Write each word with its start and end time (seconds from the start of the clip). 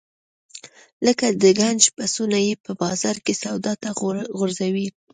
لکه 1.05 1.25
د 1.41 1.43
ګنج 1.59 1.81
پسونه 1.95 2.37
یې 2.47 2.53
په 2.65 2.71
بازار 2.81 3.17
کې 3.25 3.33
سودا 3.43 3.73
ته 3.83 3.89
غورځوي. 4.37 4.87